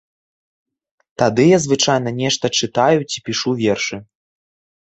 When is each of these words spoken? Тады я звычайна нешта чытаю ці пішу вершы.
Тады 1.21 1.45
я 1.47 1.59
звычайна 1.65 2.09
нешта 2.21 2.45
чытаю 2.65 2.99
ці 3.13 3.25
пішу 3.29 3.49
вершы. 3.61 3.97